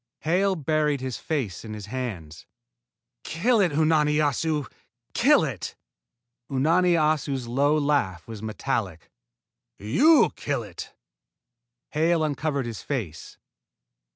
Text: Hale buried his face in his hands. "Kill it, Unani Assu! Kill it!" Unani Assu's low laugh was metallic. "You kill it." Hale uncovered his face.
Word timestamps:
Hale 0.21 0.55
buried 0.55 0.99
his 0.99 1.17
face 1.17 1.63
in 1.63 1.75
his 1.75 1.85
hands. 1.85 2.47
"Kill 3.23 3.59
it, 3.61 3.71
Unani 3.73 4.15
Assu! 4.15 4.65
Kill 5.13 5.43
it!" 5.43 5.75
Unani 6.49 6.93
Assu's 6.93 7.47
low 7.47 7.77
laugh 7.77 8.27
was 8.27 8.41
metallic. 8.41 9.11
"You 9.77 10.31
kill 10.35 10.63
it." 10.63 10.95
Hale 11.89 12.23
uncovered 12.23 12.65
his 12.65 12.81
face. 12.81 13.37